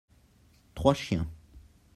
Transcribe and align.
trois 0.73 0.95
chiens. 0.95 1.29